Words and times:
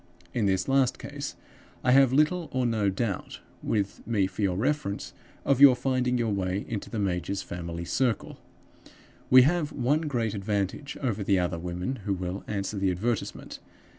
In 0.33 0.47
this 0.47 0.67
last 0.67 0.97
case, 0.97 1.35
I 1.83 1.91
have 1.91 2.11
little 2.11 2.49
or 2.51 2.65
no 2.65 2.89
doubt 2.89 3.39
with 3.61 4.01
me 4.07 4.25
for 4.25 4.41
your 4.41 4.57
reference 4.57 5.13
of 5.45 5.61
your 5.61 5.75
finding 5.75 6.17
your 6.17 6.31
way 6.31 6.65
into 6.67 6.89
the 6.89 6.97
major's 6.97 7.43
family 7.43 7.85
circle. 7.85 8.39
We 9.29 9.43
have 9.43 9.71
one 9.71 10.01
great 10.01 10.33
advantage 10.33 10.97
over 11.03 11.23
the 11.23 11.37
other 11.37 11.59
women 11.59 11.97
who 11.97 12.15
will 12.15 12.43
answer 12.47 12.79
the 12.79 12.89
advertisement. 12.89 13.59